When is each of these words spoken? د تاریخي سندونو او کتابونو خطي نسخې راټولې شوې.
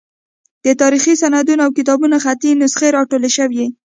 د 0.65 0.67
تاریخي 0.81 1.13
سندونو 1.21 1.61
او 1.65 1.71
کتابونو 1.77 2.15
خطي 2.23 2.49
نسخې 2.61 2.87
راټولې 2.97 3.29
شوې. 3.37 3.65